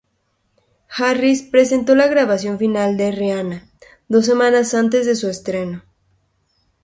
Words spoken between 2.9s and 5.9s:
a Rihanna, dos semanas antes de su estreno.